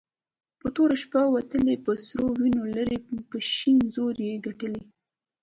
په 0.59 0.67
توره 0.75 0.95
شپه 1.03 1.21
وتلې 1.33 1.75
په 1.85 1.91
سرو 2.03 2.27
وينو 2.41 2.61
لړلې 2.75 2.97
په 3.29 3.37
شين 3.53 3.79
زور 3.95 4.15
يي 4.27 4.35
ګټلې 4.45 4.83